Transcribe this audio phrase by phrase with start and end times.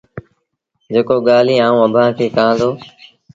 [0.91, 2.69] جيڪو ڳآليٚنٚ آئوٚنٚ اڀآنٚ کي ڪهآنٚ دو